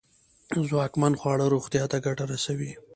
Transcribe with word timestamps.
ځواکمن 0.67 1.13
خواړه 1.19 1.45
روغتیا 1.53 1.83
ته 1.91 1.97
گټه 2.05 2.25
رسوي. 2.31 2.71